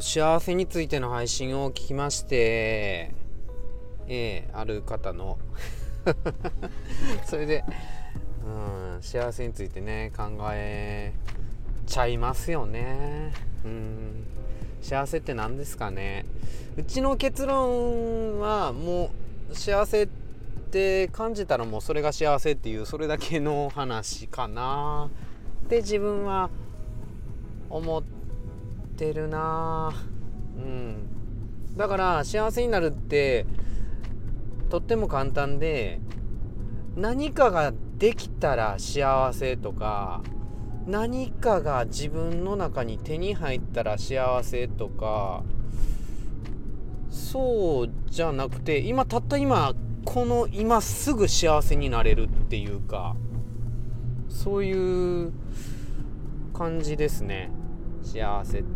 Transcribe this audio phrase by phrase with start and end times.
[0.00, 3.12] 幸せについての配信を聞きまして
[4.08, 5.38] えー、ある方の。
[7.26, 7.64] それで、
[8.44, 11.12] うん、幸せについてね考え
[11.86, 13.32] ちゃいますよね。
[13.64, 14.24] うん。
[14.80, 16.24] 幸せって何ですかね。
[16.76, 19.10] うちの結論はも
[19.50, 20.08] う幸せっ
[20.70, 25.10] て感じたらもうそれが幸せっていうそれだけの話かな。
[25.66, 26.48] って自分は
[27.68, 28.17] 思って
[28.98, 29.92] てるな。
[30.56, 31.76] うん。
[31.76, 33.46] だから幸せになるって
[34.68, 36.00] とっても簡単で
[36.96, 40.22] 何かができたら幸せとか
[40.86, 45.44] 何かが自分の中に手に入ったら幸せとか
[47.10, 53.14] そうじゃなくて今たった今この今すぐ幸せになれるっていうか
[54.28, 55.32] そういう
[56.52, 57.50] 感じですね。
[58.08, 58.58] 幸せ。
[58.58, 58.68] って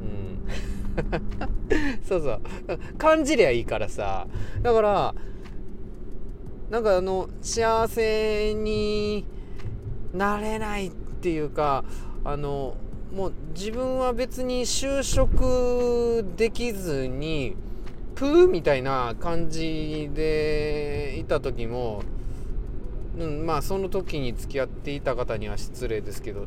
[0.00, 2.02] うん。
[2.06, 2.40] そうそう。
[2.96, 4.26] 感じりゃいいからさ。
[4.62, 5.14] だから
[6.70, 9.24] なんかあの幸せに
[10.12, 11.84] なれないっていうか
[12.24, 12.76] あの
[13.12, 17.56] もう自分は別に就職できずに
[18.16, 22.02] プーみたいな感じでいた時も、
[23.18, 26.46] うん、まあその時に付き合っていた方には失礼ですけど、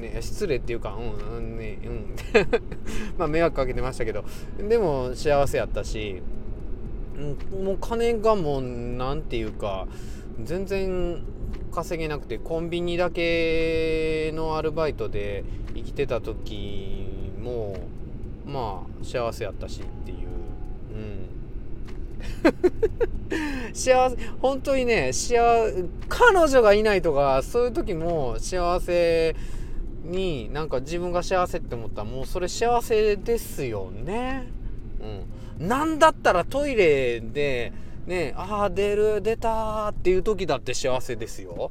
[0.00, 2.16] ね、失礼っていうかうんうんねうん。
[3.18, 4.24] まあ迷惑かけてましたけど。
[4.68, 6.22] でも幸せやったし、
[7.52, 9.86] うん、もう金がもう何て言うか
[10.42, 11.22] 全然
[11.72, 17.06] 稼げなくてコンビニだけのアルバイトで生きてた時
[17.40, 17.76] も
[18.46, 20.18] まあ幸せやったしっていう。
[20.94, 21.34] うん。
[23.74, 25.38] 幸せ本当にね幸
[26.08, 29.34] 彼女がいないとかそういう時も幸せ
[30.04, 34.46] になんか自分が幸せって思ったらもうそれ幸せですよね。
[35.00, 35.68] うん。
[35.68, 37.72] なんだったらトイレで
[38.06, 41.70] ねああ出る出たっていう時だって幸せですよ、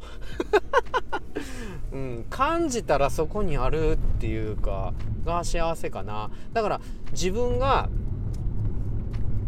[1.91, 4.93] うん、感じたらそこにあるっていうか
[5.25, 6.31] が幸せかな。
[6.53, 7.89] だから自分が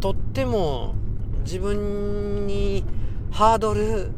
[0.00, 0.94] とっても
[1.44, 2.84] 自分に
[3.30, 4.10] ハードル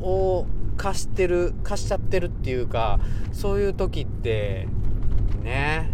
[0.00, 3.00] を貸してる貸しちゃってるっていうか
[3.32, 4.68] そういう時って
[5.42, 5.90] ね。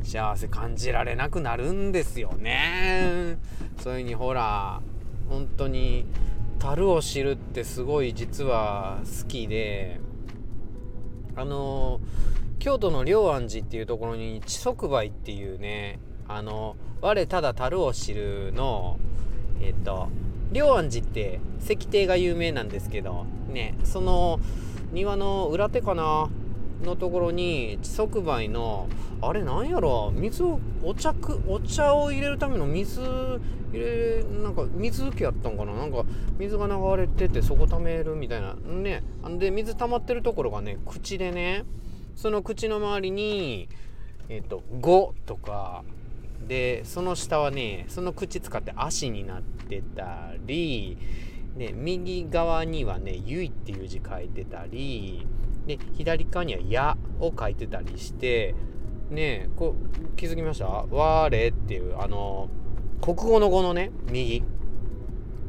[0.00, 0.04] ん。
[0.04, 3.38] 幸せ感じられなくなるんですよね。
[3.78, 4.80] そういうふうにほら
[5.28, 6.04] 本当に
[6.58, 10.00] 樽を知るってすごい実は好きで。
[11.34, 11.98] あの
[12.58, 18.98] 京都の龍安寺っていうところに地即売っていうねあの我ただ樽を知るの
[19.60, 20.08] えっ、と
[20.52, 24.38] 龍安寺って石庭が有名なんですけどねその
[24.92, 26.28] 庭の裏手かな
[26.84, 28.88] のところに地即売の
[29.22, 33.40] あれなんやろ水をお茶くお茶を入れるための水入
[33.72, 35.72] れなんか水受けやったんかな？
[35.74, 36.04] なんか
[36.38, 38.54] 水が流れててそこ溜めるみたいな。
[38.54, 39.02] ね
[39.38, 41.64] で水溜まってるところがね口でね
[42.16, 43.68] その口の周りに
[44.28, 45.84] えっ、と5とか
[46.48, 50.96] でその下はねその口使って足になってたり
[51.56, 55.26] で右側にはね「ゆい」っていう字書いてたり
[55.66, 58.54] で左側には「や」を書いてたりして
[59.10, 59.74] ねこ
[60.16, 62.48] 気づきました「われ」っていうあの
[63.00, 64.42] 国語の語のね右。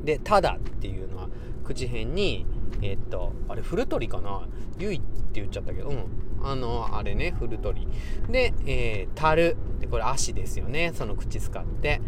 [0.03, 1.29] で「ただ」っていうのは
[1.63, 2.45] 口辺に
[2.81, 4.47] えっとあれ古鳥かな
[4.79, 6.23] 「ゆい」って言っちゃったけどうん。
[6.43, 7.87] あのあれね古鳥。
[8.29, 10.91] で「えー、たる」でこれ足ですよね。
[10.93, 12.01] その口使って。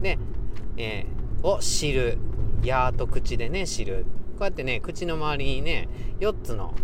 [0.00, 0.18] で
[0.78, 2.18] 「えー、を知る」
[2.64, 4.06] 「や」と口でね知る。
[4.38, 5.88] こうやってね口の周りにね
[6.20, 6.74] 4つの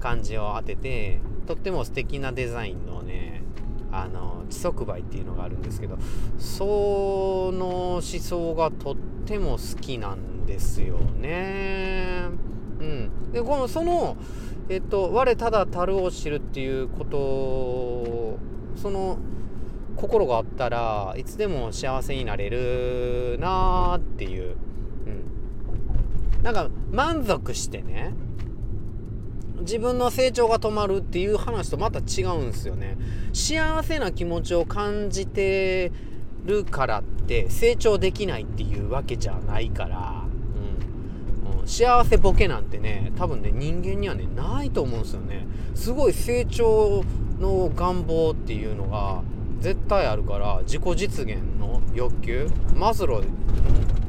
[0.00, 3.42] 漢字を当ててとっても素敵なデザインのね
[3.92, 5.98] あの地即売っていうのがあるんですけど
[6.38, 12.28] その思想がとっても好きなんですよね。
[12.80, 14.16] うん、でこのその
[14.70, 18.38] えっと、我ただ樽を知るっていうこと
[18.78, 19.18] その
[19.96, 24.56] 心があったらいつでも幸せになれるなーっていう、
[26.36, 28.12] うん、なんか満足してね
[29.60, 32.96] 自分の成長が止まるっていう話とまた違うんですよね。
[33.32, 35.92] 幸せな気持ちを感じて
[36.44, 40.24] るからって成長できないっていうわけじゃないから。
[41.66, 45.46] 幸せボケなんてね多分ね人間にはねないと思うんですよね。
[45.74, 47.04] すごい成長
[47.38, 49.22] の願望っていうのが
[49.60, 52.48] 絶対あるから自己実現の欲求。
[52.74, 53.26] マズロー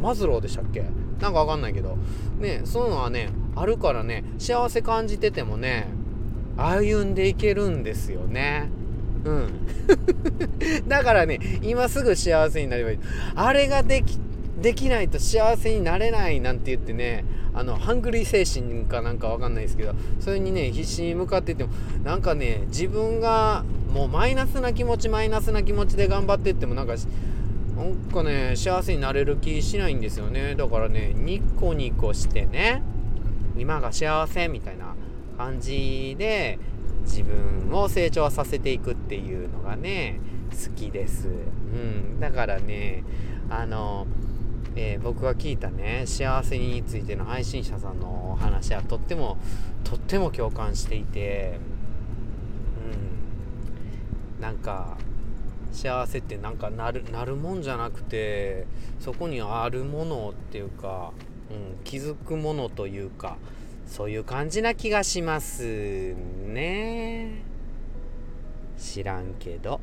[0.02, 0.86] マズローでしたっけ？
[1.20, 1.98] なんかわかんないけど。
[2.40, 5.88] ねそういうのはねあるからね幸せ感じててもね
[6.58, 8.70] 歩んでいけるんですよね。
[9.24, 9.50] うん。
[10.88, 13.00] だからね今すぐ幸せになればいい。
[13.36, 14.20] あれができ
[14.62, 17.24] できないと幸せになれないなんて言ってね
[17.54, 21.72] あのハングリー精神かなんかわかんないですけどそれにね必死に向かっていっても
[22.04, 23.64] なんかね自分が
[23.94, 26.96] もうマイナスな気持ちマイナスな気持ちで頑張っていってもなんか
[27.76, 30.56] なんかね幸せになれる気しないんですよね。
[30.56, 32.84] だからねニコニコしてね
[33.60, 34.96] 今が幸せみたいな
[35.38, 36.60] 感じで
[37.04, 40.20] 自分を成長させていくっていうのがね
[40.52, 43.04] 好きです、うん、だからね
[43.50, 44.08] あの
[44.76, 49.38] えー、僕が聞いたね幸せについての配信者さんのお話はとっても
[49.84, 51.60] とっても共感していて
[54.38, 54.42] うん。
[54.42, 54.98] なんか
[55.72, 58.66] 幸せってなんかなるなるもんじゃなくて
[59.00, 61.12] そこにあるものっていうか、
[61.50, 63.38] うん、気づくものというか
[63.88, 66.14] そういう感じな気がします
[66.46, 67.42] ね
[68.78, 69.82] 知らんけど。